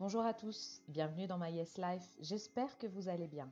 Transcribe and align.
Bonjour 0.00 0.24
à 0.24 0.32
tous, 0.32 0.80
bienvenue 0.86 1.26
dans 1.26 1.38
My 1.38 1.50
Yes 1.50 1.76
Life, 1.76 2.16
j'espère 2.20 2.78
que 2.78 2.86
vous 2.86 3.08
allez 3.08 3.26
bien. 3.26 3.50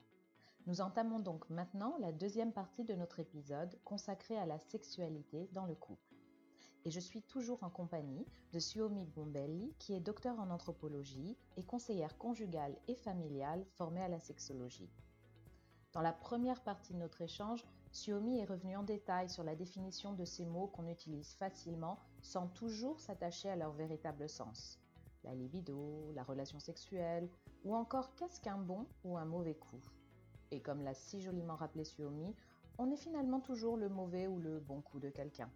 Nous 0.69 0.81
entamons 0.81 1.19
donc 1.19 1.51
maintenant 1.51 1.97
la 1.99 2.13
deuxième 2.13 2.53
partie 2.53 2.85
de 2.85 2.95
notre 2.95 3.19
épisode 3.19 3.77
consacré 3.83 4.39
à 4.39 4.47
la 4.47 4.61
sexualité 4.61 5.49
dans 5.51 5.67
le 5.67 5.75
couple. 5.75 6.15
Et 6.85 6.93
je 6.93 7.01
suis 7.01 7.23
toujours 7.23 7.65
en 7.65 7.69
compagnie 7.69 8.25
de 8.53 8.61
Suomi 8.61 9.07
Bombelli, 9.07 9.75
qui 9.81 9.93
est 9.93 10.01
docteur 10.01 10.39
en 10.39 10.51
anthropologie 10.51 11.37
et 11.57 11.65
conseillère 11.65 12.17
conjugale 12.17 12.79
et 12.87 12.95
familiale 12.95 13.67
formée 13.73 14.03
à 14.03 14.09
la 14.09 14.21
sexologie. 14.21 14.93
Dans 15.95 16.01
la 16.01 16.13
première 16.13 16.63
partie 16.63 16.93
de 16.93 16.99
notre 16.99 17.23
échange, 17.23 17.67
Suomi 17.91 18.39
est 18.39 18.45
revenu 18.45 18.77
en 18.77 18.85
détail 18.85 19.29
sur 19.29 19.43
la 19.43 19.57
définition 19.57 20.13
de 20.13 20.25
ces 20.25 20.45
mots 20.45 20.69
qu'on 20.69 20.87
utilise 20.87 21.35
facilement 21.35 21.99
sans 22.23 22.47
toujours 22.47 23.01
s'attacher 23.01 23.51
à 23.51 23.57
leur 23.57 23.73
véritable 23.73 24.29
sens 24.29 24.79
la 25.27 25.35
libido, 25.35 26.11
la 26.15 26.23
relation 26.23 26.59
sexuelle, 26.61 27.29
ou 27.65 27.75
encore 27.75 28.15
qu'est-ce 28.15 28.41
qu'un 28.41 28.59
bon 28.59 28.87
ou 29.05 29.19
un 29.19 29.25
mauvais 29.25 29.55
coup. 29.55 29.83
Et 30.53 30.61
comme 30.61 30.83
l'a 30.83 30.95
si 30.95 31.21
joliment 31.21 31.57
rappelé 31.57 31.85
Suomi, 31.85 32.35
on 32.79 32.91
est 32.91 32.97
finalement 32.97 33.41
toujours 33.41 33.77
le 33.77 33.89
mauvais 33.89 34.27
ou 34.27 34.39
le 34.39 34.61
bon 34.61 34.81
coup 34.81 35.01
de 35.01 35.11
quelqu'un. 35.11 35.51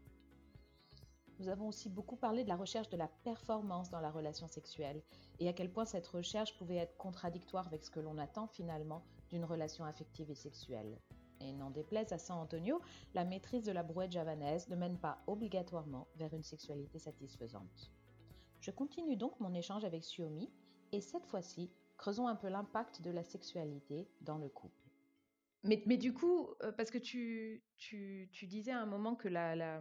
Nous 1.38 1.48
avons 1.48 1.68
aussi 1.68 1.88
beaucoup 1.88 2.16
parlé 2.16 2.44
de 2.44 2.48
la 2.48 2.56
recherche 2.56 2.90
de 2.90 2.96
la 2.96 3.08
performance 3.08 3.88
dans 3.88 4.00
la 4.00 4.10
relation 4.10 4.46
sexuelle 4.46 5.02
et 5.38 5.48
à 5.48 5.54
quel 5.54 5.70
point 5.70 5.86
cette 5.86 6.06
recherche 6.06 6.54
pouvait 6.58 6.76
être 6.76 6.96
contradictoire 6.98 7.66
avec 7.66 7.82
ce 7.82 7.90
que 7.90 8.00
l'on 8.00 8.18
attend 8.18 8.46
finalement 8.46 9.02
d'une 9.30 9.44
relation 9.44 9.84
affective 9.84 10.30
et 10.30 10.34
sexuelle. 10.34 10.98
Et 11.40 11.54
n'en 11.54 11.70
déplaise 11.70 12.12
à 12.12 12.18
San 12.18 12.38
Antonio, 12.38 12.82
la 13.14 13.24
maîtrise 13.24 13.64
de 13.64 13.72
la 13.72 13.82
brouette 13.82 14.12
javanaise 14.12 14.68
ne 14.68 14.76
mène 14.76 14.98
pas 14.98 15.22
obligatoirement 15.26 16.08
vers 16.16 16.34
une 16.34 16.42
sexualité 16.42 16.98
satisfaisante. 16.98 17.90
Je 18.60 18.70
continue 18.70 19.16
donc 19.16 19.38
mon 19.40 19.54
échange 19.54 19.84
avec 19.84 20.04
Suomi 20.04 20.50
et 20.92 21.00
cette 21.00 21.26
fois-ci, 21.26 21.70
creusons 21.96 22.28
un 22.28 22.36
peu 22.36 22.48
l'impact 22.48 23.02
de 23.02 23.10
la 23.10 23.22
sexualité 23.22 24.08
dans 24.20 24.38
le 24.38 24.48
couple. 24.48 24.74
Mais, 25.62 25.76
du 25.98 26.14
coup, 26.14 26.48
euh, 26.62 26.72
parce 26.72 26.90
que 26.90 26.96
tu, 26.96 27.62
disais 28.42 28.72
à 28.72 28.80
un 28.80 28.86
moment 28.86 29.14
que 29.14 29.28
la, 29.28 29.80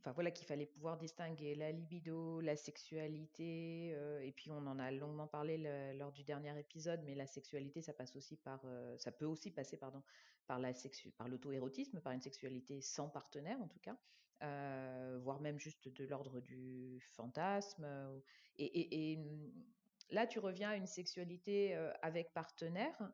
enfin 0.00 0.12
voilà 0.12 0.30
qu'il 0.30 0.46
fallait 0.46 0.66
pouvoir 0.66 0.96
distinguer 0.96 1.54
la 1.54 1.72
libido, 1.72 2.40
la 2.40 2.56
sexualité, 2.56 3.92
euh, 3.94 4.20
et 4.20 4.32
puis 4.32 4.50
on 4.50 4.66
en 4.66 4.78
a 4.78 4.90
longuement 4.90 5.26
parlé 5.26 5.58
lors 5.94 6.10
du 6.12 6.24
dernier 6.24 6.58
épisode, 6.58 7.00
mais 7.04 7.14
la 7.14 7.26
sexualité, 7.26 7.82
ça 7.82 7.92
passe 7.92 8.16
aussi 8.16 8.36
par, 8.36 8.60
euh, 8.64 8.96
ça 8.98 9.12
peut 9.12 9.26
aussi 9.26 9.50
passer 9.50 9.76
pardon 9.76 10.02
par 10.46 10.58
la 10.58 10.72
par 11.16 11.28
l'auto-érotisme, 11.28 12.00
par 12.00 12.12
une 12.12 12.20
sexualité 12.20 12.80
sans 12.80 13.08
partenaire 13.08 13.60
en 13.60 13.68
tout 13.68 13.78
cas, 13.78 13.96
voire 15.18 15.40
même 15.40 15.58
juste 15.58 15.88
de 15.88 16.04
l'ordre 16.04 16.40
du 16.40 17.00
fantasme. 17.00 17.86
Et, 18.58 19.16
mmh, 19.16 19.52
là, 20.10 20.26
tu 20.26 20.40
reviens 20.40 20.70
à 20.70 20.76
une 20.76 20.88
sexualité 20.88 21.74
avec 22.02 22.32
partenaire 22.32 23.12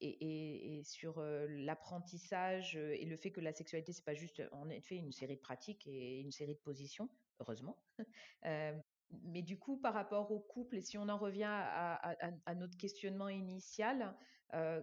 et, 0.00 0.82
sur 0.84 1.20
l'apprentissage 1.20 2.76
et 2.76 3.04
le 3.04 3.16
fait 3.16 3.30
que 3.30 3.40
la 3.40 3.52
sexualité, 3.52 3.92
c'est 3.92 4.04
pas 4.04 4.14
juste 4.14 4.42
en 4.52 4.70
effet 4.70 4.96
une 4.96 5.12
série 5.12 5.36
de 5.36 5.40
pratiques 5.40 5.86
et 5.86 6.20
une 6.20 6.32
série 6.32 6.54
de 6.54 6.60
positions, 6.60 7.08
heureusement. 7.40 7.78
mais 9.24 9.42
du 9.42 9.58
coup, 9.58 9.78
par 9.78 9.94
rapport 9.94 10.30
au 10.30 10.40
couple, 10.40 10.76
et 10.76 10.82
si 10.82 10.98
on 10.98 11.08
en 11.08 11.18
revient 11.18 11.48
à, 11.48 12.54
notre 12.54 12.76
questionnement 12.76 13.28
initial, 13.28 14.14
je, 14.52 14.82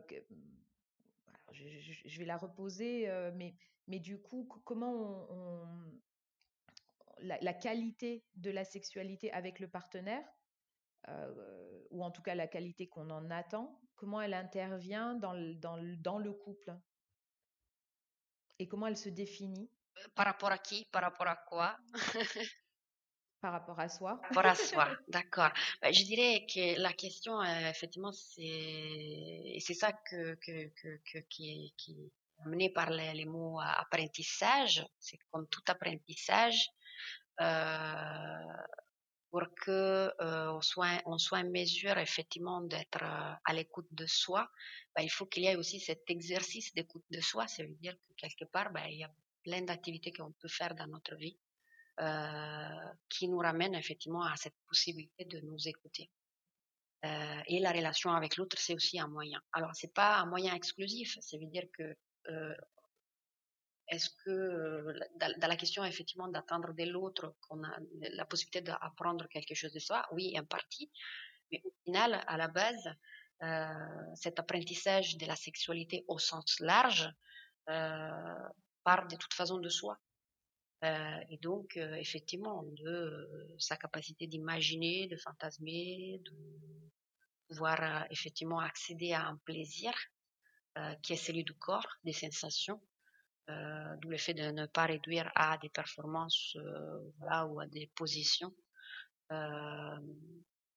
vais 2.20 2.26
la 2.26 2.38
reposer, 2.38 3.08
mais, 3.36 3.56
mais 3.88 4.00
du 4.00 4.20
coup, 4.20 4.48
comment 4.66 5.28
on, 5.30 5.68
la, 7.20 7.54
qualité 7.54 8.24
de 8.36 8.52
la 8.52 8.64
sexualité 8.64 9.32
avec 9.32 9.60
le 9.60 9.68
partenaire, 9.68 10.26
ou 11.92 12.04
en 12.04 12.12
tout 12.12 12.22
cas 12.22 12.36
la 12.36 12.48
qualité 12.48 12.88
qu'on 12.88 13.10
en 13.10 13.30
attend, 13.32 13.80
comment 13.96 14.22
elle 14.22 14.34
intervient 14.34 15.16
dans 15.16 15.34
le, 15.34 15.56
dans 15.56 15.78
le, 15.78 15.96
dans 15.98 16.20
le 16.20 16.34
couple 16.34 16.76
et 18.60 18.68
comment 18.68 18.88
elle 18.88 18.98
se 18.98 19.10
définit 19.10 19.70
euh, 19.98 20.08
Par 20.16 20.26
rapport 20.26 20.52
à 20.52 20.58
qui? 20.58 20.86
Par 20.92 21.02
rapport 21.02 21.28
à 21.28 21.36
quoi? 21.36 21.78
Par 23.42 23.52
rapport 23.52 23.80
à 23.80 23.90
soi 23.90 24.18
Par 24.22 24.30
rapport 24.30 24.46
à 24.52 24.56
soi, 24.56 24.90
d'accord. 25.08 25.52
Bah, 25.82 25.92
je 25.92 26.04
dirais 26.04 26.46
que 26.52 26.80
la 26.80 26.94
question, 26.94 27.40
euh, 27.42 27.70
effectivement, 27.70 28.12
c'est 28.12 29.58
c'est 29.60 29.74
ça 29.76 29.92
que, 29.94 30.36
que, 30.36 30.68
que, 31.12 31.20
qui, 31.30 31.74
qui 31.78 31.92
est 31.92 32.12
amené 32.44 32.70
par 32.72 32.90
les, 32.90 33.14
les 33.14 33.26
mots 33.26 33.60
apprentissage. 33.60 34.86
C'est 35.00 35.20
comme 35.32 35.48
tout 35.48 35.62
apprentissage. 35.68 36.70
Euh, 37.42 38.64
pour 39.36 39.54
que 39.54 40.14
euh, 40.22 40.54
on, 40.54 40.62
soit, 40.62 41.02
en 41.04 41.44
mesure 41.44 41.98
effectivement 41.98 42.62
d'être 42.62 43.04
euh, 43.04 43.34
à 43.44 43.54
l'écoute 43.54 43.88
de 43.92 44.06
soi, 44.06 44.50
bah, 44.96 45.04
il 45.04 45.10
faut 45.10 45.26
qu'il 45.26 45.44
y 45.44 45.48
ait 45.48 45.58
aussi 45.58 45.82
cet 45.82 46.10
exercice 46.10 46.74
d'écoute 46.74 47.04
de 47.12 47.20
soi. 47.20 47.46
Ça 47.46 47.64
veut 47.64 47.76
dire 47.82 47.98
que 48.08 48.14
quelque 48.16 48.46
part, 48.46 48.72
bah, 48.72 48.88
il 48.88 49.00
y 49.00 49.04
a 49.04 49.12
plein 49.44 49.62
d'activités 49.62 50.14
qu'on 50.14 50.32
peut 50.32 50.48
faire 50.48 50.74
dans 50.74 50.88
notre 50.88 51.16
vie 51.18 51.38
euh, 52.00 52.94
qui 53.10 53.28
nous 53.28 53.40
ramènent 53.40 53.76
effectivement 53.76 54.24
à 54.24 54.38
cette 54.38 54.56
possibilité 54.70 55.26
de 55.26 55.42
nous 55.42 55.68
écouter. 55.68 56.10
Et 57.48 57.60
la 57.60 57.72
relation 57.72 58.12
avec 58.12 58.38
l'autre, 58.38 58.58
c'est 58.58 58.74
aussi 58.74 59.00
un 59.00 59.08
moyen. 59.08 59.40
Alors, 59.52 59.72
c'est 59.76 59.94
pas 59.94 60.18
un 60.18 60.26
moyen 60.26 60.56
exclusif. 60.56 61.18
Ça 61.20 61.38
veut 61.38 61.46
dire 61.46 61.66
que 61.78 61.96
est-ce 63.88 64.10
que 64.24 64.30
euh, 64.30 65.00
dans, 65.18 65.48
la 65.48 65.56
question 65.56 65.84
effectivement 65.84 66.28
d'attendre 66.28 66.74
de 66.74 66.84
l'autre 66.86 67.36
qu'on 67.42 67.64
a 67.64 67.78
la 68.02 68.26
possibilité 68.26 68.62
d'apprendre 68.62 69.28
quelque 69.28 69.54
chose 69.54 69.74
de 69.74 69.80
soi, 69.80 70.06
oui, 70.12 70.38
en 70.40 70.46
partie, 70.46 70.92
mais 71.52 71.62
au 71.64 71.72
final, 71.84 72.24
à 72.28 72.38
la 72.38 72.48
base, 72.48 72.90
euh, 73.44 74.16
cet 74.16 74.40
apprentissage 74.40 75.18
de 75.18 75.26
la 75.26 75.36
sexualité 75.36 76.04
au 76.08 76.18
sens 76.18 76.60
large 76.60 77.12
euh, 77.70 78.50
part 78.84 79.08
de 79.08 79.16
toute 79.16 79.34
façon 79.34 79.60
de 79.60 79.70
soi. 79.70 79.98
et 81.32 81.38
donc, 81.42 81.78
effectivement, 81.78 82.62
de 82.84 82.88
sa 83.58 83.76
capacité 83.76 84.28
d'imaginer, 84.28 85.08
de 85.08 85.18
fantasmer, 85.18 86.22
de 86.24 86.36
pouvoir 87.48 88.06
effectivement 88.12 88.60
accéder 88.60 89.12
à 89.14 89.26
un 89.32 89.38
plaisir 89.46 89.94
qui 91.02 91.14
est 91.14 91.24
celui 91.28 91.44
du 91.44 91.56
corps, 91.56 91.90
des 92.04 92.14
sensations, 92.14 92.80
euh, 93.50 93.96
d'où 94.02 94.10
le 94.10 94.18
fait 94.18 94.34
de 94.34 94.52
ne 94.52 94.66
pas 94.66 94.86
réduire 94.86 95.32
à 95.36 95.58
des 95.58 95.70
performances 95.70 96.56
euh, 96.56 97.12
voilà, 97.20 97.46
ou 97.46 97.60
à 97.60 97.68
des 97.68 97.92
positions. 97.96 98.54
Euh, 99.32 99.98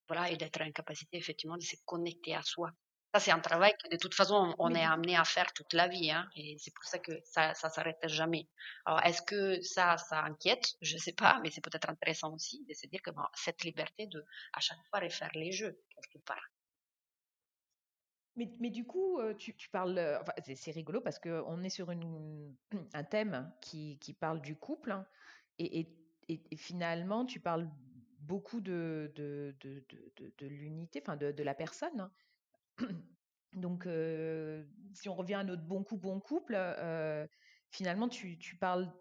voilà, 0.09 0.31
et 0.31 0.37
d'être 0.37 0.61
en 0.61 0.71
capacité 0.73 1.17
effectivement 1.17 1.56
de 1.56 1.62
se 1.62 1.77
connecter 1.84 2.34
à 2.34 2.43
soi. 2.43 2.71
Ça, 3.15 3.21
c'est 3.21 3.31
un 3.31 3.41
travail 3.41 3.73
que 3.83 3.89
de 3.89 3.97
toute 3.97 4.15
façon, 4.15 4.55
on, 4.59 4.75
est 4.75 4.84
amené 4.84 5.17
à 5.17 5.25
faire 5.25 5.51
toute 5.55 5.73
la 5.73 5.89
vie, 5.89 6.11
hein, 6.11 6.29
et 6.37 6.56
c'est 6.59 6.75
pour 6.75 6.84
ça 6.84 6.99
que 6.99 7.12
ça, 7.25 7.55
ça 7.55 7.71
s'arrête 7.71 7.97
jamais. 8.05 8.47
Alors, 8.85 9.03
est-ce 9.03 9.23
que 9.23 9.62
ça, 9.62 9.97
ça 9.97 10.21
inquiète? 10.25 10.75
Je 10.83 10.99
sais 10.99 11.15
pas, 11.15 11.41
mais 11.43 11.50
c'est 11.50 11.62
peut-être 11.62 11.89
intéressant 11.89 12.35
aussi 12.35 12.67
de 12.69 12.75
se 12.75 12.87
dire 12.87 13.00
que 13.03 13.11
bon, 13.11 13.23
cette 13.35 13.65
liberté 13.65 14.06
de 14.09 14.23
à 14.53 14.61
chaque 14.61 14.79
fois 14.91 15.00
refaire 15.00 15.31
les 15.35 15.53
jeux 15.53 15.79
quelque 15.95 16.23
part. 16.25 16.47
Mais, 18.60 18.71
du 18.71 18.84
coup, 18.84 19.19
tu, 19.37 19.53
parles. 19.71 19.99
Enfin, 20.21 20.32
c'est 20.54 20.71
rigolo 20.71 21.00
parce 21.00 21.19
qu'on 21.19 21.62
est 21.65 21.71
sur 21.71 21.91
un 22.94 23.04
thème 23.04 23.53
qui, 23.60 23.99
qui 23.99 24.15
parle 24.15 24.41
du 24.41 24.54
couple. 24.54 24.93
Hein, 24.93 25.06
et, 25.59 25.88
finalement, 26.56 27.25
tu 27.25 27.41
parles 27.41 27.69
beaucoup 28.21 28.60
de, 28.60 29.12
de, 29.16 29.56
de, 29.60 30.47
l'unité, 30.47 31.03
enfin 31.03 31.16
de, 31.16 31.43
la 31.43 31.54
personne. 31.54 32.00
Hein. 32.00 32.12
Donc, 33.54 33.88
si 34.93 35.09
on 35.09 35.15
revient 35.15 35.34
à 35.34 35.44
notre 35.44 35.62
bon 35.62 35.82
coup, 35.82 35.97
bon 35.97 36.20
couple, 36.20 36.56
finalement, 37.70 38.09
tu, 38.09 38.38
tu 38.38 38.56
parles 38.56 38.93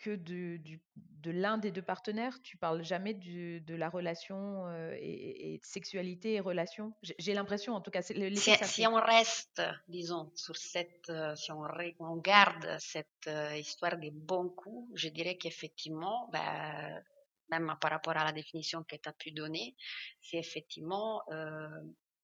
que 0.00 0.10
de, 0.10 0.56
du, 0.58 0.80
de 0.96 1.30
l'un 1.30 1.58
des 1.58 1.70
deux 1.70 1.82
partenaires? 1.82 2.40
Tu 2.42 2.56
parles 2.56 2.82
jamais 2.82 3.14
de 3.14 3.74
la 3.74 3.88
relation 3.88 4.66
euh, 4.66 4.96
et, 4.98 5.60
sexualité 5.62 6.34
et 6.34 6.40
relation. 6.40 6.92
J'ai 7.18 7.34
l'impression, 7.34 7.74
en 7.74 7.80
tout 7.80 7.90
cas, 7.90 8.02
si, 8.02 8.14
si 8.62 8.86
on 8.86 8.94
reste, 8.94 9.62
disons, 9.88 10.32
sur 10.34 10.56
cette, 10.56 11.10
euh, 11.10 11.34
si 11.36 11.52
on, 11.52 11.62
on, 11.98 12.16
garde 12.16 12.76
cette 12.78 13.06
euh, 13.28 13.56
histoire 13.56 13.96
des 13.98 14.10
bons 14.10 14.48
coups, 14.48 14.90
je 14.94 15.08
dirais 15.08 15.36
qu'effectivement, 15.36 16.28
ben, 16.32 17.02
même 17.50 17.74
par 17.80 17.90
rapport 17.90 18.16
à 18.16 18.24
la 18.24 18.32
définition 18.32 18.82
que 18.84 18.96
tu 18.96 19.08
as 19.08 19.12
pu 19.12 19.32
donner, 19.32 19.76
c'est 20.20 20.38
effectivement 20.38 21.22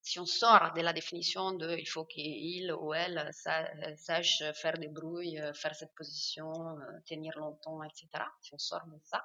si 0.07 0.21
on 0.21 0.27
sort 0.27 0.73
de 0.73 0.83
la 0.83 0.93
définition 0.93 1.51
de 1.51 1.77
il 1.77 1.89
faut 1.89 2.05
qu'il 2.05 2.73
ou 2.73 2.95
elle 2.95 3.19
euh, 3.19 3.97
sache 3.97 4.45
faire 4.55 4.79
des 4.79 4.87
brouilles, 4.87 5.41
euh, 5.41 5.53
faire 5.53 5.75
cette 5.75 5.95
position, 5.97 6.49
euh, 6.79 7.01
tenir 7.07 7.37
longtemps, 7.37 7.83
etc. 7.83 8.07
Si 8.41 8.55
on 8.55 8.59
sort 8.59 8.87
de 8.87 8.99
ça, 9.03 9.25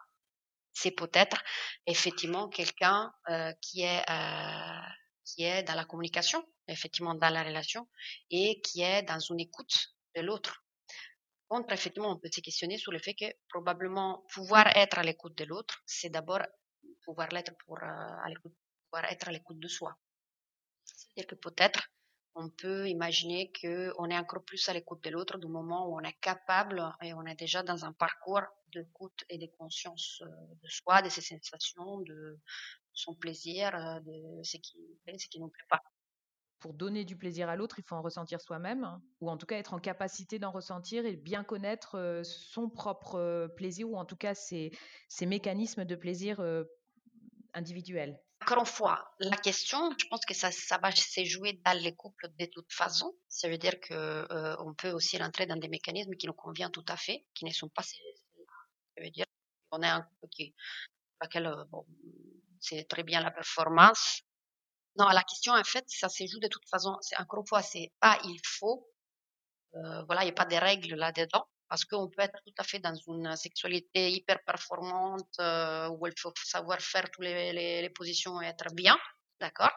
c'est 0.74 0.96
peut-être 1.02 1.38
effectivement 1.86 2.50
quelqu'un 2.50 3.14
qui 3.62 3.84
est 3.84 4.04
qui 5.24 5.44
est 5.44 5.64
dans 5.64 5.76
la 5.76 5.86
communication, 5.86 6.44
effectivement 6.68 7.14
dans 7.14 7.30
la 7.30 7.44
relation 7.44 7.88
et 8.32 8.60
qui 8.62 8.82
est 8.82 9.04
dans 9.04 9.20
une 9.20 9.40
écoute 9.40 9.76
de 10.16 10.22
l'autre. 10.22 10.64
Contre, 11.48 11.74
effectivement, 11.74 12.12
on 12.12 12.18
peut 12.18 12.30
se 12.34 12.42
questionner 12.42 12.78
sur 12.78 12.92
le 12.92 13.00
fait 13.00 13.14
que 13.14 13.26
probablement 13.50 14.26
pouvoir 14.34 14.66
être 14.76 14.98
à 14.98 15.04
l'écoute 15.04 15.38
de 15.38 15.44
l'autre, 15.44 15.84
c'est 15.86 16.10
d'abord 16.10 16.42
pouvoir 17.06 17.28
l'être 17.30 17.54
pour, 17.66 17.78
pouvoir 18.86 19.12
être 19.12 19.28
à 19.28 19.32
l'écoute 19.32 19.60
de 19.60 19.68
soi. 19.68 19.96
C'est-à-dire 21.16 21.28
que 21.28 21.36
peut-être 21.36 21.90
on 22.36 22.50
peut 22.50 22.88
imaginer 22.88 23.52
qu'on 23.52 24.10
est 24.10 24.18
encore 24.18 24.44
plus 24.46 24.70
à 24.70 24.74
l'écoute 24.74 25.04
de 25.04 25.10
l'autre 25.10 25.38
du 25.38 25.48
moment 25.48 25.88
où 25.88 25.98
on 26.00 26.04
est 26.04 26.18
capable 26.22 26.82
et 27.02 27.14
on 27.14 27.26
est 27.26 27.36
déjà 27.36 27.62
dans 27.62 27.84
un 27.84 27.92
parcours 27.92 28.44
d'écoute 28.74 29.26
et 29.30 29.38
de 29.38 29.48
conscience 29.58 30.22
de 30.22 30.70
soi, 30.70 31.02
de 31.02 31.10
ses 31.10 31.22
sensations, 31.22 32.00
de 32.00 32.40
son 32.94 33.16
plaisir, 33.16 33.72
de 34.06 34.44
ce 34.44 34.58
qui 34.58 34.78
plaît, 35.04 35.18
ce 35.18 35.28
qui 35.28 35.40
ne 35.40 35.46
nous 35.46 35.50
plaît 35.50 35.66
pas 35.70 35.82
pour 36.62 36.74
donner 36.76 37.04
du 37.04 37.18
plaisir 37.18 37.50
à 37.50 37.56
l'autre, 37.56 37.80
il 37.80 37.84
faut 37.84 37.96
en 37.96 38.02
ressentir 38.02 38.40
soi-même, 38.40 38.84
hein, 38.84 39.02
ou 39.20 39.30
en 39.30 39.36
tout 39.36 39.48
cas 39.48 39.58
être 39.58 39.74
en 39.74 39.80
capacité 39.80 40.38
d'en 40.40 40.52
ressentir 40.52 41.06
et 41.06 41.18
bien 41.18 41.44
connaître 41.44 41.96
euh, 41.96 42.24
son 42.24 42.70
propre 42.70 43.16
euh, 43.16 43.48
plaisir, 43.48 43.90
ou 43.90 43.98
en 43.98 44.06
tout 44.06 44.16
cas 44.16 44.36
ses, 44.36 44.72
mécanismes 45.22 45.86
de 45.86 45.96
plaisir 45.96 46.40
euh, 46.40 46.64
individuels. 47.54 48.18
Encore 48.52 48.64
une 48.64 48.74
fois, 48.74 49.16
la 49.20 49.38
question, 49.38 49.94
je 49.98 50.06
pense 50.08 50.26
que 50.26 50.34
ça, 50.34 50.52
ça 50.52 50.78
va 50.78 50.92
se 50.92 51.24
jouer 51.24 51.54
dans 51.64 51.78
les 51.78 51.96
couples 51.96 52.28
de 52.38 52.46
toute 52.48 52.70
façon. 52.74 53.16
Ça 53.30 53.48
veut 53.48 53.58
dire 53.58 53.80
qu'on 53.80 54.26
on 54.60 54.74
peut 54.74 54.92
aussi 54.92 55.18
rentrer 55.18 55.46
dans 55.46 55.56
des 55.56 55.70
mécanismes 55.70 56.16
qui 56.16 56.28
nous 56.28 56.34
conviennent 56.34 56.72
tout 56.72 56.84
à 56.90 56.98
fait, 56.98 57.26
qui 57.34 57.46
ne 57.46 57.52
sont 57.52 57.70
pas. 57.70 57.82
Ça 57.82 57.96
veut 59.02 59.10
dire 59.10 59.26
qu'on 59.70 59.82
est 59.82 59.88
un 59.88 60.02
couple 60.02 60.28
qui, 60.32 60.54
laquelle 61.22 61.50
bon, 61.70 61.86
c'est 62.60 62.84
très 62.90 63.04
bien 63.04 63.22
la 63.22 63.32
performance, 63.32 64.24
non, 64.98 65.08
la 65.08 65.24
question, 65.24 65.54
en 65.54 65.64
fait, 65.64 65.86
ça 65.88 66.10
se 66.10 66.28
joue 66.28 66.40
de 66.40 66.50
toute 66.50 66.68
façon. 66.68 66.98
C'est 67.00 67.18
encore 67.18 67.40
une 67.40 67.48
fois, 67.48 67.62
c'est 67.62 67.94
pas 68.02 68.20
il 68.26 68.40
faut. 68.46 68.86
Euh, 69.76 70.04
voilà, 70.04 70.24
il 70.24 70.26
n'y 70.26 70.32
a 70.32 70.36
pas 70.36 70.46
de 70.46 70.58
règles 70.58 70.96
là-dedans. 70.96 71.48
Parce 71.72 71.86
qu'on 71.86 72.10
peut 72.10 72.22
être 72.22 72.38
tout 72.46 72.54
à 72.58 72.66
fait 72.66 72.80
dans 72.80 72.94
une 73.08 73.34
sexualité 73.38 74.12
hyper 74.12 74.44
performante 74.44 75.40
euh, 75.40 75.88
où 75.88 76.06
il 76.06 76.14
faut 76.20 76.34
savoir 76.44 76.82
faire 76.82 77.10
toutes 77.10 77.24
les, 77.24 77.90
positions 77.96 78.42
et 78.42 78.48
être 78.48 78.74
bien, 78.74 78.98
d'accord, 79.40 79.72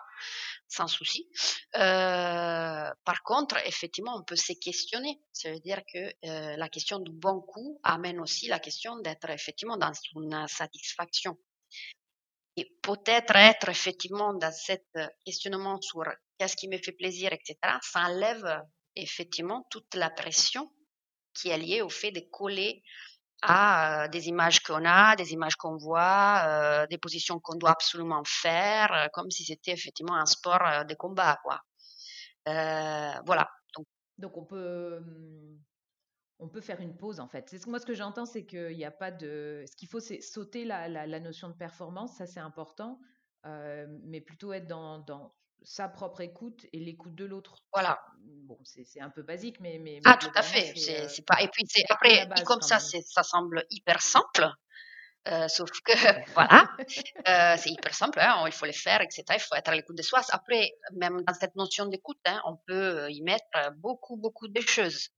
sans 0.67 0.88
souci. 0.88 1.29
Euh, 1.76 2.91
par 3.05 3.23
contre, 3.23 3.58
effectivement, 3.64 4.17
on 4.17 4.25
peut 4.25 4.35
se 4.35 4.55
questionner. 4.55 5.20
Ça 5.32 5.52
veut 5.52 5.61
dire 5.61 5.82
que 5.87 5.99
euh, 6.25 6.56
la 6.56 6.69
question 6.69 6.99
du 6.99 7.12
bon 7.12 7.41
coup 7.43 7.79
amène 7.85 8.19
aussi 8.19 8.49
la 8.49 8.58
question 8.58 8.97
d'être 8.99 9.31
effectivement 9.31 9.76
dans 9.76 9.93
une 10.17 10.49
satisfaction 10.49 11.38
et 12.56 12.76
peut-être 12.82 13.37
être 13.37 13.69
effectivement 13.69 14.35
dans 14.35 14.52
euh, 14.97 15.06
questionnement 15.25 15.81
sur 15.81 16.02
qu'est-ce 16.38 16.56
qui 16.56 16.67
me 16.67 16.79
fait 16.79 16.90
plaisir, 16.90 17.32
etc., 17.32 17.56
ça 17.82 18.00
enlève 18.00 18.64
effectivement 18.97 19.64
toute 19.70 19.94
la 19.94 20.11
pression 20.11 20.69
qui 21.34 21.48
est 21.50 21.58
liée 21.58 21.82
au 21.82 21.88
fait 21.88 22.10
de 22.10 22.20
coller 22.20 22.82
à 23.42 24.04
euh, 24.04 24.08
des 24.08 24.28
images 24.28 24.60
qu'on 24.60 24.84
a, 24.84 25.16
des 25.16 25.32
images 25.32 25.56
qu'on 25.56 25.76
voit, 25.76 26.44
euh, 26.46 26.86
des 26.86 26.98
positions 26.98 27.40
qu'on 27.40 27.56
doit 27.56 27.72
absolument 27.72 28.22
faire, 28.25 29.08
comme 29.12 29.31
si 29.31 29.44
c'était 29.44 29.72
effectivement 29.72 30.16
un 30.16 30.26
sport 30.26 30.84
de 30.88 30.94
combat, 30.94 31.38
quoi. 31.42 31.60
voilà. 32.46 33.48
Donc, 34.16 34.36
on 34.36 34.44
peut 34.44 34.98
hum, 34.98 35.58
on 36.38 36.48
peut 36.48 36.60
faire 36.60 36.81
une 36.81 36.96
pause 36.96 37.20
en 37.20 37.28
fait. 37.28 37.48
C'est 37.48 37.66
moi 37.66 37.78
ce 37.78 37.87
que 37.87 37.94
j'entends, 37.94 38.26
c'est 38.26 38.44
qu'il 38.44 38.76
n'y 38.76 38.84
a 38.84 38.90
pas 38.90 39.10
de. 39.10 39.64
Ce 39.66 39.76
qu'il 39.76 39.88
faut, 39.88 40.00
c'est 40.00 40.20
sauter 40.20 40.64
la, 40.64 41.20
notion 41.20 41.48
de 41.48 41.54
performance, 41.54 42.16
ça 42.16 42.26
c'est 42.26 42.40
important, 42.40 43.00
euh, 43.46 43.87
mais 44.04 44.20
plutôt 44.20 44.52
être 44.52 44.66
dans, 44.66 45.34
sa 45.62 45.88
propre 45.88 46.20
écoute 46.20 46.66
et 46.72 46.78
l'écoute 46.78 47.14
de 47.14 47.24
l'autre. 47.24 47.56
Voilà. 47.72 48.00
Bon, 48.18 48.58
c'est 48.64 49.00
un 49.00 49.10
peu 49.10 49.22
basique, 49.22 49.60
mais. 49.60 49.78
mais 49.78 50.00
ah, 50.04 50.16
tout 50.16 50.30
à 50.34 50.42
fait. 50.42 50.72
C'est 50.76 51.20
euh, 51.20 51.24
pas. 51.26 51.42
Et 51.42 51.48
puis 51.48 51.64
après, 51.88 52.28
comme 52.44 52.62
ça, 52.62 52.78
ça 52.78 53.22
semble 53.22 53.64
hyper 53.70 54.02
simple. 54.02 54.50
Euh, 55.26 55.48
sauf 55.48 55.70
que 55.70 55.92
voilà, 56.34 56.68
c'est 57.56 57.70
hyper 57.70 57.94
simple, 57.94 58.20
hein, 58.20 58.44
il 58.44 58.52
faut 58.52 58.66
le 58.66 58.72
faire, 58.72 59.00
etc. 59.00 59.24
Il 59.32 59.40
faut 59.40 59.54
être 59.54 59.68
à 59.68 59.74
l'écoute 59.74 59.96
de 59.96 60.02
soi. 60.02 60.20
Après, 60.30 60.72
même 60.92 61.22
dans 61.22 61.32
cette 61.32 61.56
notion 61.56 61.86
d'écoute, 61.86 62.18
hein, 62.26 62.42
on 62.44 62.56
peut 62.66 63.10
y 63.10 63.22
mettre 63.22 63.72
beaucoup, 63.76 64.16
beaucoup 64.16 64.48
de 64.48 64.60
choses. 64.60 65.08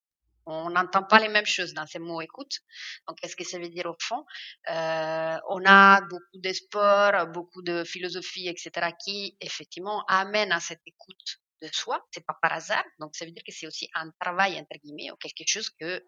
On 0.46 0.70
n'entend 0.70 1.02
pas 1.02 1.18
les 1.18 1.28
mêmes 1.28 1.46
choses 1.46 1.74
dans 1.74 1.86
ces 1.86 1.98
mots 1.98 2.20
écoute. 2.20 2.60
Donc, 3.06 3.18
qu'est-ce 3.20 3.36
que 3.36 3.44
ça 3.44 3.58
veut 3.58 3.68
dire 3.68 3.86
au 3.86 3.96
fond 4.00 4.24
euh, 4.70 5.36
On 5.48 5.62
a 5.66 6.00
beaucoup 6.02 6.38
de 6.38 6.52
sports, 6.52 7.26
beaucoup 7.28 7.62
de 7.62 7.84
philosophie, 7.84 8.48
etc., 8.48 8.92
qui 9.04 9.36
effectivement 9.40 10.04
amènent 10.06 10.52
à 10.52 10.60
cette 10.60 10.82
écoute 10.86 11.40
de 11.62 11.68
soi. 11.72 12.06
C'est 12.12 12.24
pas 12.24 12.38
par 12.40 12.52
hasard. 12.52 12.84
Donc, 13.00 13.16
ça 13.16 13.24
veut 13.24 13.32
dire 13.32 13.42
que 13.44 13.52
c'est 13.52 13.66
aussi 13.66 13.88
un 13.94 14.10
travail 14.20 14.58
entre 14.58 14.78
guillemets 14.82 15.10
ou 15.10 15.16
quelque 15.16 15.48
chose 15.48 15.70
que 15.80 16.02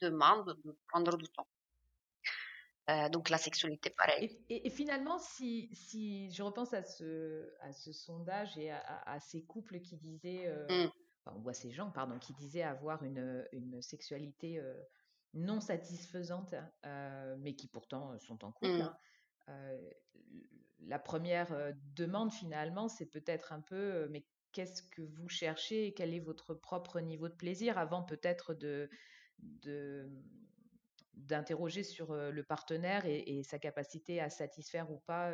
demande 0.00 0.56
de 0.64 0.78
prendre 0.88 1.16
du 1.16 1.28
temps. 1.28 1.48
Euh, 2.90 3.08
donc 3.08 3.30
la 3.30 3.38
sexualité, 3.38 3.90
pareil. 3.90 4.36
Et, 4.48 4.68
finalement, 4.70 5.18
si, 5.18 5.68
si, 5.74 6.30
je 6.30 6.42
repense 6.42 6.72
à 6.74 6.82
ce, 6.82 7.52
à 7.60 7.72
ce 7.72 7.92
sondage 7.92 8.56
et 8.58 8.70
à, 8.70 9.18
ces 9.20 9.44
couples 9.44 9.80
qui 9.80 9.96
disaient 9.96 10.46
euh, 10.46 10.88
on 11.26 11.40
voit 11.40 11.54
ces 11.54 11.70
gens, 11.70 11.90
pardon, 11.90 12.18
qui 12.18 12.32
disaient 12.34 12.62
avoir 12.62 13.02
une, 13.02 13.46
sexualité 13.80 14.58
euh, 14.58 14.74
non 15.34 15.60
satisfaisante, 15.60 16.54
euh, 16.86 17.36
mais 17.38 17.54
qui 17.54 17.68
pourtant 17.68 18.18
sont 18.18 18.44
en 18.44 18.52
couple. 18.52 18.78
Mmh. 18.78 18.80
Hein. 18.80 18.96
Euh, 19.48 19.90
la 20.80 20.98
première 20.98 21.74
demande 21.94 22.32
finalement, 22.32 22.88
c'est 22.88 23.06
peut-être 23.06 23.52
un 23.52 23.60
peu, 23.60 24.08
mais 24.08 24.24
qu'est-ce 24.52 24.82
que 24.82 25.02
vous 25.02 25.28
cherchez 25.28 25.88
et 25.88 25.94
quel 25.94 26.14
est 26.14 26.20
votre 26.20 26.54
propre 26.54 27.00
niveau 27.00 27.28
de 27.28 27.34
plaisir 27.34 27.76
avant 27.76 28.02
peut-être 28.02 28.54
de, 28.54 28.88
d'interroger 31.12 31.82
sur 31.82 32.14
le 32.14 32.42
partenaire 32.42 33.04
et, 33.04 33.42
sa 33.42 33.58
capacité 33.58 34.20
à 34.22 34.30
satisfaire 34.30 34.90
ou 34.90 35.00
pas 35.00 35.30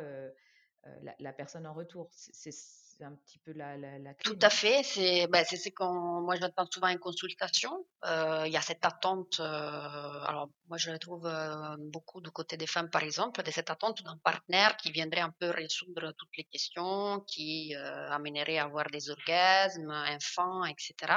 la, 1.19 1.33
personne 1.33 1.65
en 1.65 1.73
retour. 1.73 2.09
C'est 2.11 2.51
c'est 2.97 3.05
un 3.05 3.15
petit 3.15 3.39
peu 3.39 3.53
la, 3.53 3.77
la, 3.77 4.13
clé. 4.13 4.15
Tout 4.23 4.39
à 4.41 4.49
fait. 4.49 4.83
C'est 4.83 5.27
ben, 5.27 5.45
ce 5.45 5.69
qu'on 5.69 6.21
moi 6.21 6.35
j'entends 6.35 6.67
souvent 6.71 6.89
en 6.89 6.97
consultation. 6.97 7.85
Euh, 8.05 8.43
il 8.45 8.53
y 8.53 8.57
a 8.57 8.61
cette 8.61 8.85
attente. 8.85 9.39
Euh, 9.39 9.43
alors 9.43 10.49
moi 10.67 10.77
je 10.77 10.91
la 10.91 10.99
trouve 10.99 11.25
euh, 11.27 11.75
beaucoup 11.79 12.21
du 12.21 12.31
côté 12.31 12.57
des 12.57 12.67
femmes 12.67 12.89
par 12.89 13.03
exemple, 13.03 13.43
de 13.43 13.51
cette 13.51 13.69
attente 13.69 14.03
d'un 14.03 14.17
partenaire 14.17 14.75
qui 14.77 14.91
viendrait 14.91 15.21
un 15.21 15.33
peu 15.39 15.49
résoudre 15.49 16.13
toutes 16.17 16.37
les 16.37 16.45
questions, 16.45 17.21
qui 17.27 17.75
amènerait 17.75 18.57
à 18.57 18.65
avoir 18.65 18.85
des 18.89 19.09
orgasmes, 19.09 19.91
enfants, 19.91 20.65
etc 20.65 21.13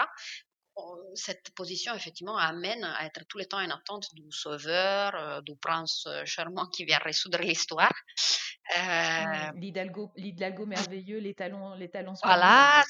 cette 1.15 1.51
position, 1.55 1.95
effectivement, 1.95 2.39
amène 2.39 2.85
à 2.85 3.05
être 3.05 3.27
tout 3.29 3.37
le 3.37 3.45
temps 3.45 3.59
en 3.59 3.69
attente 3.69 4.07
du 4.15 4.33
sauveur, 4.33 5.43
du 5.43 5.55
prince 5.57 6.09
charmant 6.25 6.67
qui 6.69 6.87
vient 6.87 6.99
résoudre 6.99 7.39
l'histoire. 7.39 7.93
Euh, 8.79 9.51
L'Hidalgo, 9.57 10.13
l'Hidalgo 10.17 10.67
merveilleux, 10.67 11.19
les 11.19 11.35
talons, 11.35 11.75
les 11.75 11.89
talons 11.89 12.15
Voilà, 12.23 12.85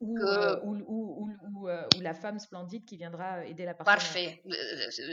ou, 0.00 0.18
euh, 0.18 0.60
ou, 0.62 1.68
euh, 1.68 1.88
ou, 1.96 2.00
la 2.00 2.14
femme 2.14 2.38
splendide 2.38 2.84
qui 2.86 2.96
viendra 2.96 3.44
aider 3.44 3.64
la 3.64 3.74
partenaire. 3.74 3.98
Parfait. 3.98 4.42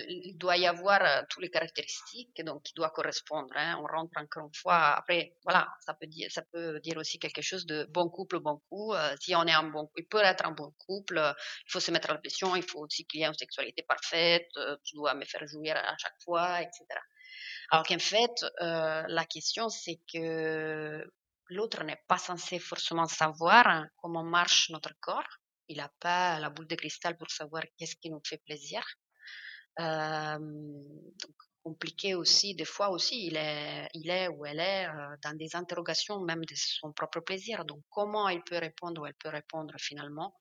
Il 0.08 0.38
doit 0.38 0.58
y 0.58 0.66
avoir 0.66 1.28
toutes 1.28 1.44
les 1.44 1.50
caractéristiques 1.50 2.42
donc 2.46 2.64
qui 2.64 2.74
doit 2.74 2.90
correspondre. 2.92 3.54
Hein. 3.56 3.78
On 3.82 3.86
rentre 3.86 4.18
encore 4.18 4.48
une 4.48 4.54
fois. 4.54 4.96
Après, 4.96 5.36
voilà, 5.44 5.68
ça 5.82 5.94
peut 5.94 6.08
dire, 6.08 6.32
ça 6.32 6.42
peut 6.42 6.80
dire 6.80 6.98
aussi 6.98 7.20
quelque 7.20 7.42
chose 7.42 7.66
de 7.66 7.86
bon 7.92 8.10
couple, 8.10 8.40
bon 8.40 8.62
coup. 8.70 8.94
si 9.20 9.36
on 9.36 9.44
est 9.46 9.52
un 9.52 9.64
bon, 9.64 9.90
il 9.98 10.06
peut 10.08 10.24
être 10.24 10.46
un 10.46 10.52
bon 10.52 10.74
couple. 10.86 11.20
il 11.68 11.72
faut 11.72 11.80
se 11.80 11.92
mettre 11.92 12.10
à 12.10 12.14
la 12.14 12.20
pression. 12.20 12.56
Il 12.56 12.64
faut 12.64 12.80
aussi 12.80 13.06
qu'il 13.06 13.20
y 13.20 13.24
ait 13.24 13.28
une 13.28 13.34
sexualité 13.34 13.84
parfaite. 13.84 14.48
tu 14.84 14.96
dois 14.96 15.14
me 15.16 15.26
faire 15.26 15.46
jouir 15.48 15.76
à 15.76 15.98
chaque 15.98 16.22
fois, 16.24 16.62
etc. 16.62 16.86
Alors 17.72 17.86
qu'en 17.86 18.00
fait, 18.00 18.46
euh, 18.62 19.04
la 19.08 19.26
question, 19.26 19.70
c'est 19.70 20.00
que 20.12 21.04
l'autre 21.50 21.84
n'est 21.84 22.02
pas 22.08 22.18
censé 22.18 22.60
forcément 22.60 23.08
savoir 23.08 23.86
comment 23.98 24.24
marche 24.24 24.70
notre 24.70 24.94
corps. 25.00 25.28
Il 25.68 25.78
n'a 25.78 25.92
pas 26.00 26.40
la 26.40 26.50
boule 26.50 26.68
de 26.68 26.76
cristal 26.76 27.18
pour 27.18 27.32
savoir 27.32 27.64
qu'est-ce 27.78 27.96
qui 27.96 28.10
nous 28.10 28.22
fait 28.26 28.42
plaisir. 28.46 28.84
Euh, 29.80 30.38
donc, 30.40 31.36
compliqué 31.64 32.14
aussi, 32.14 32.54
des 32.56 32.66
fois 32.66 32.90
aussi, 32.90 33.28
il 33.28 33.38
est, 33.38 33.88
il 33.94 34.10
est 34.10 34.28
ou 34.28 34.46
elle 34.46 34.60
est 34.60 34.86
euh, 34.88 35.16
dans 35.24 35.36
des 35.38 35.56
interrogations 35.56 36.20
même 36.20 36.44
de 36.44 36.54
son 36.56 36.92
propre 36.92 37.22
plaisir. 37.22 37.64
Donc, 37.64 37.82
comment 37.90 38.28
il 38.28 38.44
peut 38.44 38.58
répondre 38.58 39.02
ou 39.02 39.06
elle 39.06 39.16
peut 39.16 39.30
répondre 39.30 39.74
finalement 39.78 40.36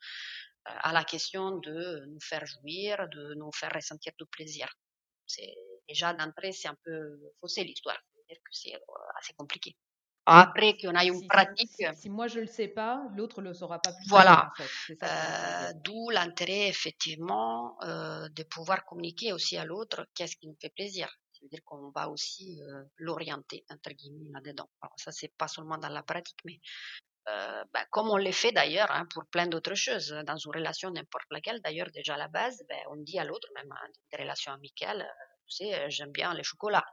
à 0.65 0.93
la 0.93 1.05
question 1.05 1.59
de 1.59 2.05
nous 2.07 2.21
faire 2.21 2.45
jouir, 2.47 3.09
de 3.09 3.35
nous 3.35 3.51
faire 3.53 3.73
ressentir 3.73 4.13
du 4.19 4.27
plaisir? 4.27 4.69
C'est 5.27 5.55
déjà 5.93 6.13
d'entrée, 6.15 6.53
c'est 6.53 6.69
un 6.69 6.77
peu 6.85 7.21
faussé 7.41 7.65
l'histoire. 7.65 8.01
C'est-à-dire 8.13 8.43
que 8.43 8.51
c'est 8.53 8.75
euh, 8.75 9.19
assez 9.19 9.35
compliqué. 9.35 9.77
Après 10.25 10.77
qu'on 10.77 10.95
ait 10.95 11.09
une 11.09 11.27
pratique. 11.27 11.85
Si, 11.95 12.09
moi 12.09 12.29
je 12.29 12.41
le 12.41 12.47
sais 12.47 12.69
pas, 12.69 13.03
l'autre 13.17 13.43
le 13.43 13.53
saura 13.55 13.81
pas 13.81 13.93
plus. 13.93 14.09
Voilà. 14.09 14.53
Euh, 15.03 15.73
d'où 15.85 16.11
l'intérêt 16.11 16.69
effectivement 16.69 17.77
euh, 17.83 18.29
de 18.29 18.45
pouvoir 18.45 18.85
communiquer 18.85 19.33
aussi 19.33 19.57
à 19.57 19.65
l'autre 19.65 20.07
qu'est-ce 20.15 20.37
qui 20.37 20.47
nous 20.47 20.57
fait 20.61 20.71
plaisir. 20.71 21.09
C'est-à-dire 21.33 21.65
qu'on 21.65 21.91
va 21.91 22.09
aussi 22.09 22.61
l'orienter 22.99 23.65
entre 23.69 23.91
guillemets 23.91 24.31
là-dedans. 24.33 24.71
Alors 24.81 24.95
ça 24.97 25.11
c'est 25.11 25.33
pas 25.37 25.49
seulement 25.49 25.77
dans 25.77 25.89
la 25.89 26.05
pratique, 26.05 26.39
mais 26.45 26.61
ben, 27.27 27.85
comme 27.91 28.09
on 28.11 28.17
le 28.17 28.31
fait 28.31 28.53
d'ailleurs 28.53 28.93
hein, 28.93 29.07
pour 29.13 29.25
plein 29.27 29.49
d'autres 29.49 29.75
choses, 29.75 30.11
dans 30.25 30.37
une 30.37 30.53
relation 30.53 30.89
n'importe 30.93 31.27
laquelle, 31.33 31.61
d'ailleurs 31.63 31.91
déjà 31.91 32.15
à 32.15 32.19
la 32.19 32.29
base, 32.29 32.63
ben, 32.69 32.79
on 32.93 32.97
dit 32.97 33.19
à 33.19 33.25
l'autre, 33.25 33.49
même 33.57 33.67
dans 33.67 33.77
des 34.13 34.23
relations 34.23 34.53
amicales, 34.53 35.05
tu 35.57 35.65
sais, 35.65 35.91
j'aime 35.91 36.13
bien 36.13 36.35
les 36.35 36.45
chocolats. 36.45 36.87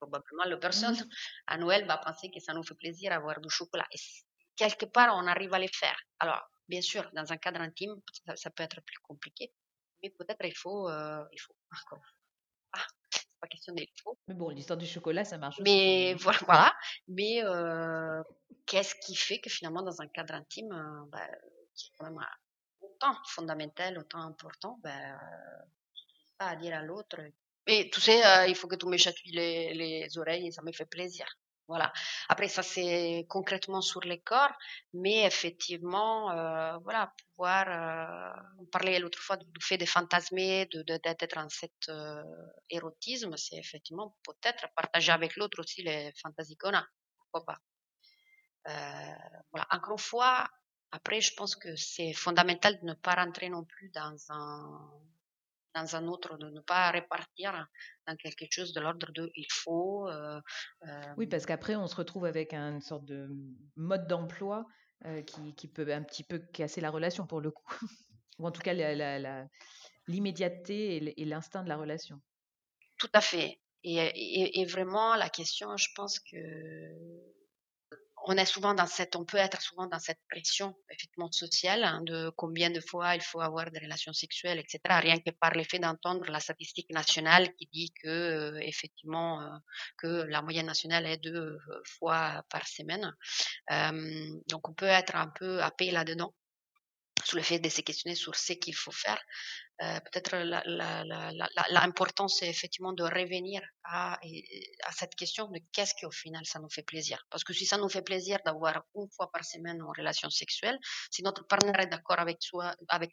probablement 0.00 0.44
la 0.44 0.56
personne 0.56 0.94
mmh. 0.94 1.08
à 1.46 1.58
Noël 1.58 1.86
va 1.86 1.98
penser 1.98 2.30
que 2.30 2.40
ça 2.40 2.52
nous 2.52 2.62
fait 2.62 2.74
plaisir 2.74 3.10
d'avoir 3.10 3.40
du 3.40 3.50
chocolat. 3.50 3.86
Et 3.92 3.98
quelque 4.56 4.86
part, 4.86 5.14
on 5.14 5.26
arrive 5.26 5.54
à 5.54 5.58
les 5.58 5.68
faire. 5.68 5.98
Alors, 6.18 6.42
bien 6.68 6.80
sûr, 6.80 7.08
dans 7.12 7.32
un 7.32 7.36
cadre 7.36 7.60
intime, 7.60 7.94
ça, 8.34 8.50
peut 8.50 8.62
être 8.62 8.80
plus 8.82 8.98
compliqué, 8.98 9.52
mais 10.02 10.10
peut-être 10.10 10.44
il 10.44 10.56
faut, 10.56 10.88
euh, 10.88 11.24
il 11.32 11.40
faut 11.40 11.54
encore. 11.70 12.04
Ah, 12.72 12.86
c'est 13.10 13.26
pas 13.40 13.46
question 13.46 13.74
d'il 13.74 13.88
faut. 14.02 14.18
Mais 14.26 14.34
bon, 14.34 14.48
l'histoire 14.50 14.76
du 14.76 14.86
chocolat, 14.86 15.24
ça 15.24 15.38
marche. 15.38 15.60
Mais 15.60 16.14
voilà, 16.14 16.38
voilà. 16.46 16.76
Mais 17.08 17.44
euh, 17.44 18.22
qu'est-ce 18.66 18.94
qui 18.96 19.14
fait 19.14 19.40
que 19.40 19.50
finalement, 19.50 19.82
dans 19.82 20.00
un 20.00 20.08
cadre 20.08 20.34
intime, 20.34 20.72
euh, 20.72 21.04
bah, 21.10 21.28
qui 21.74 21.88
est 21.88 21.92
quand 21.98 22.10
même 22.10 22.24
autant 22.80 23.16
fondamental, 23.26 23.98
autant 23.98 24.22
important, 24.22 24.78
ben, 24.82 25.18
pas 26.38 26.48
à 26.48 26.56
dire 26.56 26.76
à 26.76 26.82
l'autre 26.82 27.18
et 27.66 27.90
tu 27.90 28.00
sais, 28.00 28.24
euh, 28.26 28.46
il 28.48 28.54
faut 28.54 28.68
que 28.68 28.76
tu 28.76 28.86
me 28.86 28.96
chatouilles 28.96 29.32
les, 29.32 29.74
les 29.74 30.18
oreilles 30.18 30.52
ça 30.52 30.62
me 30.62 30.72
fait 30.72 30.86
plaisir. 30.86 31.26
Voilà. 31.68 31.92
Après, 32.28 32.46
ça 32.48 32.62
c'est 32.62 33.26
concrètement 33.28 33.80
sur 33.80 34.00
les 34.02 34.20
corps, 34.20 34.52
mais 34.92 35.24
effectivement, 35.26 36.30
euh, 36.30 36.76
voilà, 36.78 37.12
pouvoir 37.34 37.66
euh, 37.68 38.66
parler 38.70 39.00
l'autre 39.00 39.18
fois 39.18 39.36
du 39.36 39.44
fait 39.60 39.76
des 39.76 39.86
fantasmes, 39.86 40.36
de, 40.36 40.82
d'être 40.84 41.34
dans 41.34 41.48
cet 41.48 41.72
euh, 41.88 42.22
érotisme, 42.70 43.36
c'est 43.36 43.56
effectivement 43.56 44.16
peut-être 44.22 44.66
partager 44.76 45.10
avec 45.10 45.34
l'autre 45.36 45.58
aussi 45.60 45.82
les 45.82 46.12
fantasies 46.22 46.56
qu'on 46.56 46.72
a. 46.74 46.86
Pourquoi 47.18 47.44
pas? 47.44 47.58
Euh, 48.68 49.14
Voilà. 49.52 49.66
Encore 49.70 49.92
une 49.94 49.98
fois, 49.98 50.48
après, 50.92 51.20
je 51.20 51.34
pense 51.34 51.56
que 51.56 51.74
c'est 51.76 52.12
fondamental 52.12 52.78
de 52.80 52.86
ne 52.86 52.94
pas 52.94 53.14
rentrer 53.14 53.48
non 53.48 53.64
plus 53.64 53.90
dans 53.90 54.16
un 54.30 54.90
dans 55.76 55.94
un 55.94 56.08
autre, 56.08 56.36
de 56.38 56.50
ne 56.50 56.60
pas 56.60 56.90
répartir 56.90 57.68
dans 58.06 58.16
quelque 58.16 58.46
chose 58.50 58.72
de 58.72 58.80
l'ordre 58.80 59.12
de 59.12 59.30
il 59.36 59.46
faut. 59.50 60.08
Euh, 60.08 60.40
oui, 61.16 61.26
parce 61.26 61.44
qu'après, 61.46 61.76
on 61.76 61.86
se 61.86 61.94
retrouve 61.94 62.24
avec 62.24 62.54
une 62.54 62.80
sorte 62.80 63.04
de 63.04 63.28
mode 63.76 64.06
d'emploi 64.08 64.66
euh, 65.04 65.22
qui, 65.22 65.54
qui, 65.54 65.68
peut 65.68 65.92
un 65.92 66.02
petit 66.02 66.24
peu 66.24 66.38
casser 66.38 66.80
la 66.80 66.90
relation 66.90 67.26
pour 67.26 67.40
le 67.40 67.50
coup. 67.50 67.68
Ou 68.38 68.46
en 68.46 68.50
tout 68.50 68.62
cas, 68.62 68.74
l'immédiateté 70.06 71.20
et 71.20 71.24
l'instinct 71.24 71.62
de 71.62 71.68
la 71.68 71.76
relation. 71.76 72.20
Tout 72.98 73.10
à 73.12 73.20
fait. 73.20 73.60
Et, 73.84 74.60
et, 74.60 74.64
vraiment, 74.64 75.14
la 75.14 75.28
question, 75.28 75.76
je 75.76 75.88
pense 75.94 76.18
que 76.18 76.36
on 78.28 78.44
souvent 78.44 78.74
dans 78.74 78.86
cette, 78.86 79.14
on 79.14 79.24
peut 79.24 79.36
être 79.36 79.62
souvent 79.62 79.86
dans 79.86 80.00
cette 80.00 80.18
pression 80.28 80.74
effectivement 80.90 81.30
sociale 81.30 81.84
hein, 81.84 82.02
de 82.04 82.30
combien 82.36 82.70
de 82.70 82.80
fois 82.80 83.14
il 83.14 83.22
faut 83.22 83.40
avoir 83.40 83.70
des 83.70 83.78
relations 83.78 84.12
sexuelles, 84.12 84.58
etc. 84.58 84.80
Rien 85.00 85.18
que 85.18 85.30
par 85.30 85.52
l'effet 85.52 85.78
d'entendre 85.78 86.24
la 86.28 86.40
statistique 86.40 86.90
nationale 86.90 87.54
qui 87.54 87.68
dit 87.72 87.92
que 88.02 88.08
euh, 88.08 88.58
effectivement 88.60 89.40
euh, 89.40 89.48
que 89.96 90.24
la 90.28 90.42
moyenne 90.42 90.66
nationale 90.66 91.06
est 91.06 91.18
deux 91.18 91.36
euh, 91.36 91.82
fois 91.84 92.44
par 92.50 92.66
semaine. 92.66 93.14
donc 94.48 94.68
on 94.68 94.74
peut 94.74 94.86
être 94.86 95.14
un 95.14 95.28
peu 95.28 95.62
happé 95.62 95.90
là-dedans 95.92 96.34
sous 97.26 97.36
le 97.36 97.42
fait 97.42 97.58
de 97.58 97.68
se 97.68 97.80
questionner 97.80 98.14
sur 98.14 98.36
ce 98.36 98.52
qu'il 98.52 98.74
faut 98.74 98.92
faire. 98.92 99.20
Euh, 99.82 99.98
peut-être 100.00 100.36
l'important, 101.70 102.28
c'est 102.28 102.48
effectivement 102.48 102.92
de 102.92 103.02
revenir 103.02 103.60
à, 103.84 104.18
cette 104.92 105.14
question 105.16 105.48
de 105.48 105.60
qu'est-ce 105.72 105.94
qui 105.94 106.06
au 106.06 106.10
final 106.10 106.44
ça 106.46 106.60
nous 106.60 106.70
fait 106.70 106.84
plaisir. 106.84 107.26
Parce 107.30 107.42
que 107.42 107.52
si 107.52 107.66
ça 107.66 107.78
nous 107.78 107.88
fait 107.88 108.02
plaisir 108.02 108.38
d'avoir 108.44 108.84
une 108.94 109.08
fois 109.10 109.30
par 109.32 109.44
semaine 109.44 109.76
une 109.76 109.92
relation 109.98 110.30
sexuelle, 110.30 110.78
si 111.10 111.22
notre 111.22 111.44
partenaire 111.46 111.80
est 111.80 111.88
d'accord 111.88 112.20
avec, 112.20 112.38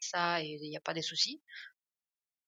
ça 0.01 0.41
et 0.41 0.58
il 0.62 0.70
n'y 0.70 0.77
a 0.77 0.82
pas 0.82 0.93
de 0.93 1.01
soucis, 1.01 1.41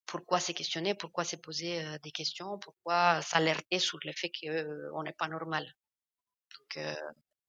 pourquoi 0.05 0.39
se 0.39 0.51
questionner, 0.51 0.93
pourquoi 0.93 1.23
se 1.23 1.35
poser 1.35 1.83
euh, 1.83 1.97
des 2.03 2.11
questions, 2.11 2.59
pourquoi 2.59 3.21
s'alerter 3.23 3.79
sur 3.79 3.97
le 4.03 4.11
fait 4.11 4.31
qu'on 4.39 4.49
euh, 4.49 5.03
n'est 5.03 5.13
pas 5.13 5.27
normal? 5.27 5.65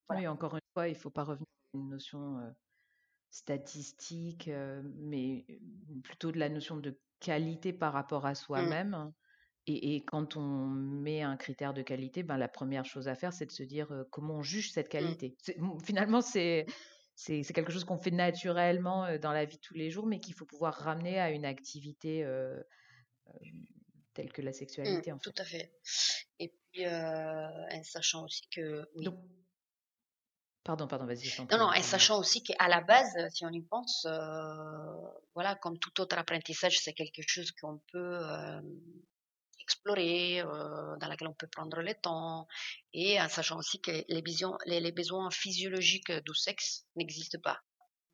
Oui, 0.09 0.27
encore 0.27 0.55
une 0.55 0.71
fois, 0.73 0.89
il 0.89 0.95
ne 0.95 0.99
faut 0.99 1.11
pas 1.11 1.25
revenir 1.25 1.47
à 1.75 1.77
une 1.77 1.91
notion 1.91 2.39
statistique, 3.37 4.51
mais 4.97 5.45
plutôt 6.03 6.33
de 6.33 6.39
la 6.39 6.49
notion 6.49 6.77
de 6.77 6.99
qualité 7.21 7.73
par 7.73 7.93
rapport 7.93 8.25
à 8.25 8.33
mmh. 8.33 8.37
soi-même. 8.37 9.13
Et, 9.69 10.05
quand 10.05 10.37
on 10.37 10.67
met 10.69 11.23
un 11.23 11.37
critère 11.37 11.75
de 11.75 11.83
qualité, 11.83 12.23
ben, 12.23 12.39
la 12.39 12.47
première 12.47 12.85
chose 12.85 13.09
à 13.09 13.17
faire, 13.17 13.33
c'est 13.33 13.47
de 13.47 13.51
se 13.51 13.65
dire 13.65 13.89
comment 14.11 14.37
on 14.37 14.43
juge 14.43 14.71
cette 14.71 14.87
mmh. 14.87 14.91
qualité. 14.91 15.37
Finalement, 15.85 16.21
c'est 16.21 16.67
c'est 17.15 17.43
quelque 17.55 17.73
chose 17.73 17.85
qu'on 17.85 17.99
fait 17.99 18.11
naturellement 18.11 19.19
dans 19.19 19.33
la 19.33 19.45
vie 19.45 19.57
de 19.57 19.63
tous 19.63 19.75
les 19.75 19.91
jours, 19.91 20.07
mais 20.07 20.21
qu'il 20.21 20.35
faut 20.35 20.45
pouvoir 20.47 20.75
ramener 20.75 21.19
à 21.19 21.31
une 21.31 21.45
activité 21.45 22.25
telle 24.15 24.33
que 24.33 24.41
la 24.41 24.51
mmh, 24.51 24.55
sexualité. 24.55 25.13
en 25.13 25.19
fait. 25.19 25.31
Tout 25.31 25.43
à 25.43 25.45
fait. 25.45 25.73
Et 26.39 26.55
puis, 26.73 26.87
en 26.87 27.83
sachant 27.83 28.25
aussi 28.25 28.49
que... 28.55 28.87
Pardon, 30.67 30.89
pardon, 30.89 31.07
vas-y. 31.07 31.31
Non, 31.53 31.59
non, 31.59 31.73
et 31.73 31.83
sachant 31.83 32.19
aussi 32.19 32.43
qu'à 32.43 32.67
la 32.67 32.81
base, 32.81 33.15
si 33.33 33.47
on 33.47 33.51
y 33.51 33.63
pense, 33.63 34.05
euh, 34.05 34.19
voilà, 35.33 35.55
comme 35.55 35.79
tout 35.79 36.01
autre 36.01 36.19
apprentissage, 36.19 36.81
c'est 36.81 36.93
quelque 36.93 37.23
chose 37.25 37.53
qu'on 37.53 37.81
peut 37.93 38.19
euh, 38.21 38.61
explorer, 39.61 40.41
euh, 40.41 40.97
dans 40.97 41.07
laquelle 41.07 41.29
on 41.29 41.35
peut 41.35 41.47
prendre 41.47 41.81
le 41.81 41.95
temps, 41.95 42.49
et 42.93 43.21
en 43.21 43.29
sachant 43.29 43.59
aussi 43.59 43.81
que 43.81 43.93
les, 44.09 44.23
visions, 44.23 44.59
les 44.67 44.91
besoins 44.91 45.31
physiologiques 45.31 46.11
du 46.11 46.35
sexe 46.35 46.85
n'existent 46.97 47.39
pas. 47.45 47.61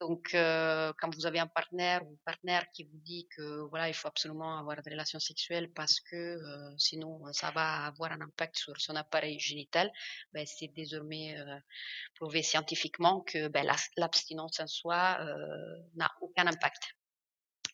Donc, 0.02 0.34
euh, 0.34 0.92
quand 0.98 1.14
vous 1.14 1.26
avez 1.26 1.38
un 1.38 1.46
partenaire 1.46 2.04
ou 2.04 2.10
une 2.10 2.24
partenaire 2.24 2.68
qui 2.72 2.82
vous 2.82 2.98
dit 3.04 3.28
que 3.36 3.60
voilà, 3.70 3.86
il 3.88 3.94
faut 3.94 4.08
absolument 4.08 4.58
avoir 4.58 4.82
des 4.82 4.90
relations 4.90 5.20
sexuelles 5.20 5.70
parce 5.72 6.00
que 6.00 6.16
euh, 6.16 6.74
sinon 6.76 7.32
ça 7.32 7.52
va 7.52 7.84
avoir 7.86 8.10
un 8.10 8.20
impact 8.20 8.56
sur 8.56 8.80
son 8.80 8.96
appareil 8.96 9.38
génital, 9.38 9.92
ben, 10.32 10.44
c'est 10.44 10.66
désormais 10.74 11.38
euh, 11.38 11.56
prouvé 12.16 12.42
scientifiquement 12.42 13.20
que 13.20 13.46
ben, 13.46 13.64
l'abstinence 13.96 14.58
en 14.58 14.66
soi 14.66 15.20
n'a 15.94 16.10
aucun 16.20 16.48
impact. 16.48 16.82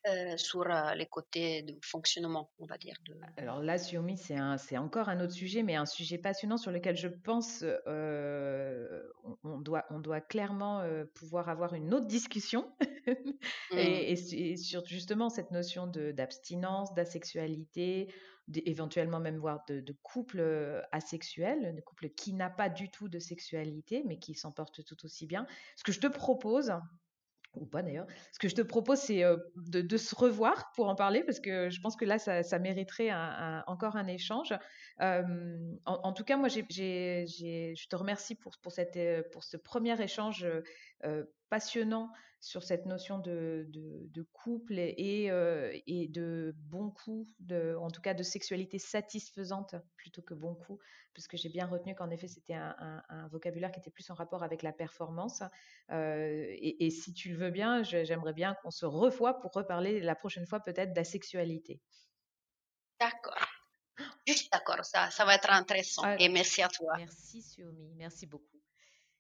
Euh, 0.09 0.37
sur 0.37 0.63
euh, 0.63 0.95
les 0.95 1.07
côtés 1.07 1.63
de 1.63 1.77
fonctionnement, 1.83 2.51
on 2.59 2.67
va 2.67 2.79
dire. 2.79 2.97
De... 3.07 3.15
Alors 3.37 3.61
là, 3.63 3.77
Xiaomi, 3.77 4.17
c'est 4.17 4.79
encore 4.79 5.09
un 5.09 5.21
autre 5.21 5.33
sujet, 5.33 5.63
mais 5.63 5.77
un 5.77 5.87
sujet 5.87 6.19
passionnant 6.19 6.57
sur 6.57 6.71
lequel 6.71 6.97
je 6.97 7.09
pense 7.09 7.65
euh, 7.87 9.03
on, 9.45 9.59
doit, 9.59 9.85
on 9.91 9.99
doit 9.99 10.21
clairement 10.21 10.83
pouvoir 11.15 11.49
avoir 11.49 11.75
une 11.75 11.93
autre 11.95 12.07
discussion. 12.07 12.71
Mmh. 13.71 13.79
et, 13.79 14.57
sur 14.57 14.85
justement 14.85 15.31
cette 15.31 15.51
notion 15.51 15.87
d'abstinence, 15.87 16.93
d'asexualité, 16.93 18.13
éventuellement 18.67 19.19
même 19.19 19.39
voir 19.39 19.65
de, 19.67 19.81
de 19.81 19.97
couple 20.03 20.43
asexuel, 20.93 21.75
de 21.75 21.81
couple 21.81 22.11
qui 22.11 22.35
n'a 22.35 22.51
pas 22.51 22.69
du 22.69 22.91
tout 22.91 23.09
de 23.09 23.19
sexualité, 23.19 24.03
mais 24.07 24.19
qui 24.19 24.35
s'en 24.35 24.53
porte 24.53 24.85
tout 24.85 25.05
aussi 25.07 25.27
bien. 25.27 25.47
Ce 25.77 25.85
que 25.85 25.93
je 25.93 26.01
te 26.01 26.07
propose, 26.07 26.71
ou 27.55 27.67
pas 27.67 27.83
d'ailleurs. 27.83 28.07
Ce 28.33 28.39
que 28.39 28.49
je 28.49 28.55
te 28.55 28.63
propose, 28.63 28.99
c'est 28.99 29.23
de, 29.57 29.97
se 29.97 30.15
revoir 30.15 30.73
pour 30.75 30.89
en 30.89 30.95
parler, 30.95 31.25
parce 31.25 31.41
que 31.41 31.71
je 31.71 31.81
pense 31.81 31.97
que 31.97 32.05
là, 32.05 32.19
ça, 32.19 32.59
mériterait 32.59 33.11
encore 33.67 33.97
un 33.97 34.07
échange. 34.07 34.55
en, 35.01 36.13
tout 36.13 36.25
cas, 36.25 36.37
moi, 36.37 36.49
je 36.49 37.89
te 37.89 37.97
remercie 37.97 38.35
pour, 38.35 38.55
ce 38.73 39.57
premier 39.57 40.01
échange 40.01 40.47
passionnant 41.49 42.11
sur 42.41 42.63
cette 42.63 42.87
notion 42.87 43.19
de, 43.19 43.67
de, 43.69 44.23
couple 44.33 44.79
et, 44.79 45.31
et, 45.87 46.09
de 46.09 46.55
bon 46.57 46.91
coup, 46.91 47.27
de, 47.41 47.75
en 47.81 47.91
tout 47.91 48.01
cas 48.01 48.15
de 48.15 48.23
sexualité 48.23 48.79
satisfaisante 48.79 49.75
plutôt 49.97 50.23
que 50.23 50.35
bon 50.35 50.55
coup, 50.55 50.79
puisque 51.15 51.37
j'ai 51.37 51.49
bien 51.49 51.67
retenu 51.67 51.97
qu'en 51.97 52.11
effet 52.11 52.29
c'était 52.29 52.55
un, 52.55 53.03
un, 53.09 53.27
vocabulaire 53.29 53.73
qui 53.73 53.81
était 53.81 53.91
plus 53.91 54.09
en 54.11 54.15
rapport 54.15 54.45
avec 54.45 54.63
la 54.63 54.73
performance. 54.73 55.43
Et, 55.91 56.87
et, 56.87 56.91
si 56.91 57.13
tu 57.13 57.31
le 57.31 57.37
veux 57.37 57.51
bien, 57.51 57.83
j'aimerais 57.83 58.35
bien 58.35 58.55
qu'on 58.63 58.71
se 58.71 58.87
revoie 58.87 59.41
pour 59.41 59.53
reparler 59.53 60.01
la 60.01 60.15
prochaine 60.15 60.47
fois 60.47 60.61
peut-être 60.61 60.93
de 60.93 60.97
la 60.97 61.05
sexualité. 61.05 61.81
D'accord. 63.01 63.49
Juste 64.27 64.53
d'accord, 64.53 64.85
ça, 64.85 65.11
ça 65.11 65.25
va 65.25 65.35
être 65.35 65.51
intéressant. 65.51 66.03
Ah, 66.05 66.17
et 66.19 66.29
merci 66.29 66.63
à 66.63 66.69
toi. 66.69 66.97
Merci 66.97 67.41
Xiaomi, 67.41 67.95
merci 67.97 68.27
beaucoup. 68.27 68.63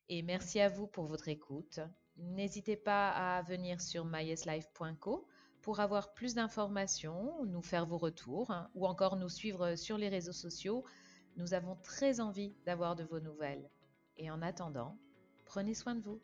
Et 0.08 0.22
merci 0.22 0.60
à 0.60 0.68
vous 0.68 0.86
pour 0.86 1.06
votre 1.06 1.28
écoute. 1.28 1.80
N'hésitez 2.18 2.76
pas 2.76 3.10
à 3.10 3.42
venir 3.42 3.80
sur 3.80 4.04
myeslife.co 4.04 5.26
pour 5.62 5.80
avoir 5.80 6.12
plus 6.14 6.34
d'informations, 6.34 7.44
nous 7.46 7.62
faire 7.62 7.86
vos 7.86 7.98
retours 7.98 8.50
hein, 8.50 8.70
ou 8.74 8.86
encore 8.86 9.16
nous 9.16 9.28
suivre 9.28 9.76
sur 9.76 9.98
les 9.98 10.08
réseaux 10.08 10.32
sociaux. 10.32 10.84
Nous 11.36 11.54
avons 11.54 11.76
très 11.76 12.20
envie 12.20 12.54
d'avoir 12.66 12.96
de 12.96 13.04
vos 13.04 13.20
nouvelles. 13.20 13.70
Et 14.16 14.30
en 14.30 14.42
attendant, 14.42 14.98
prenez 15.44 15.74
soin 15.74 15.94
de 15.94 16.00
vous. 16.00 16.20